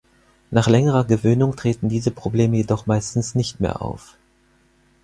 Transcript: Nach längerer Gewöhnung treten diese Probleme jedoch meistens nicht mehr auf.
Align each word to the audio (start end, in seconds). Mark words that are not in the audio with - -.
Nach 0.49 0.67
längerer 0.67 1.03
Gewöhnung 1.03 1.55
treten 1.55 1.87
diese 1.87 2.09
Probleme 2.09 2.57
jedoch 2.57 2.87
meistens 2.87 3.35
nicht 3.35 3.59
mehr 3.59 3.83
auf. 3.83 4.17